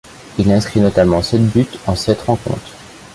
[0.39, 2.73] Il inscrit notamment sept buts en sept rencontres.